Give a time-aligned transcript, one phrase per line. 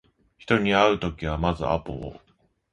[0.39, 2.19] 人に会うときはまずアポを